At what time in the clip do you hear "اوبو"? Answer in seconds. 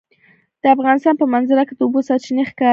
1.85-1.99